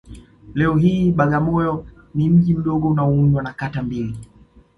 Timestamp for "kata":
3.53-3.81